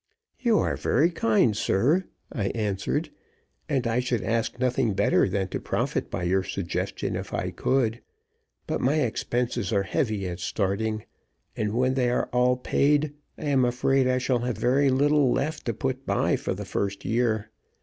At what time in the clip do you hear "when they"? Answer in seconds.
11.75-12.09